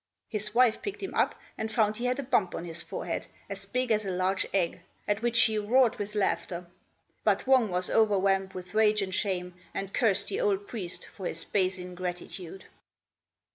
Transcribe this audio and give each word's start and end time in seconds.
His 0.29 0.55
wife 0.55 0.81
picked 0.81 1.03
him 1.03 1.13
up 1.13 1.35
and 1.59 1.71
found 1.71 1.97
he 1.97 2.05
had 2.05 2.17
a 2.17 2.23
bump 2.23 2.55
on 2.55 2.65
his 2.65 2.81
forehead 2.81 3.27
as 3.47 3.67
big 3.67 3.91
as 3.91 4.03
a 4.03 4.09
large 4.09 4.47
egg, 4.51 4.81
at 5.07 5.21
which 5.21 5.35
she 5.35 5.59
roared 5.59 5.99
with 5.99 6.15
laughter; 6.15 6.65
but 7.23 7.45
Wang 7.45 7.69
was 7.69 7.87
overwhelmed 7.91 8.53
with 8.53 8.73
rage 8.73 9.03
and 9.03 9.13
shame, 9.13 9.53
and 9.75 9.93
cursed 9.93 10.29
the 10.29 10.41
old 10.41 10.65
priest 10.67 11.05
for 11.05 11.27
his 11.27 11.43
base 11.43 11.77
ingratitude. 11.77 12.65